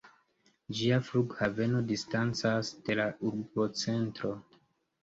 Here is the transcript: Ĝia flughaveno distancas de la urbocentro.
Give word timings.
Ĝia 0.77 0.97
flughaveno 1.09 1.83
distancas 1.91 2.73
de 2.89 2.99
la 3.03 3.07
urbocentro. 3.31 4.35